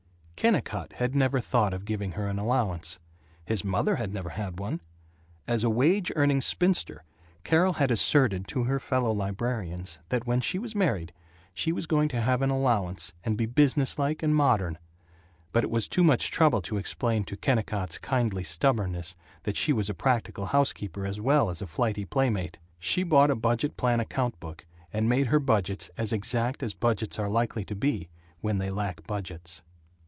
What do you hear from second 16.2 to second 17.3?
trouble to explain